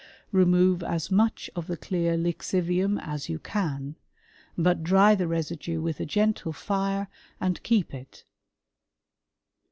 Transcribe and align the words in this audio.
Remove 0.31 0.81
as 0.81 1.11
much 1.11 1.47
of 1.55 1.67
the 1.67 1.77
clear 1.77 2.17
lixivium 2.17 2.97
as 3.03 3.29
you 3.29 3.37
can; 3.37 3.97
but 4.57 4.81
dry 4.81 5.13
the 5.13 5.27
residue 5.27 5.79
with 5.79 5.99
a 5.99 6.07
gentle 6.07 6.53
fire 6.53 7.07
and 7.39 7.61
keep 7.61 7.93
it." 7.93 8.25